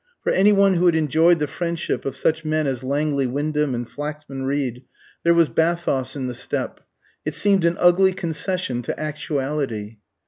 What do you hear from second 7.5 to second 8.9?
an ugly concession